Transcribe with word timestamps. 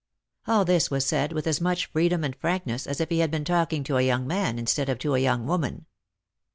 All 0.47 0.65
this 0.65 0.89
was 0.89 1.05
said 1.05 1.31
with 1.31 1.45
as 1.45 1.61
much 1.61 1.85
freedom 1.85 2.23
and 2.23 2.35
frankness 2.35 2.87
as 2.87 2.99
if 2.99 3.09
he 3.09 3.19
had 3.19 3.29
been 3.29 3.45
talking 3.45 3.83
to 3.83 3.97
a 3.97 4.01
young 4.01 4.25
man 4.25 4.57
instead 4.57 4.89
of 4.89 4.97
to 4.97 5.13
a 5.13 5.19
young 5.19 5.45
woman. 5.45 5.85